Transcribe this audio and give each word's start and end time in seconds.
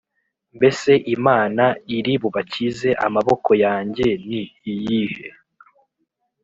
Mbese 0.57 0.91
imana 1.15 1.63
iri 1.97 2.13
bubakize 2.21 2.89
amaboko 3.05 3.49
yanjye 3.63 4.07
ni 4.27 4.41
iyihe 4.71 5.25